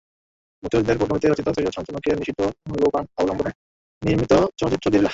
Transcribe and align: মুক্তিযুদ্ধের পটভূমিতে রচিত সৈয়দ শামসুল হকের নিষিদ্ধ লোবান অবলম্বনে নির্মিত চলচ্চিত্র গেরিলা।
মুক্তিযুদ্ধের 0.63 0.97
পটভূমিতে 0.99 1.27
রচিত 1.27 1.47
সৈয়দ 1.55 1.71
শামসুল 1.75 1.95
হকের 1.97 2.19
নিষিদ্ধ 2.19 2.41
লোবান 2.81 3.05
অবলম্বনে 3.17 3.51
নির্মিত 4.01 4.33
চলচ্চিত্র 4.59 4.87
গেরিলা। 4.93 5.09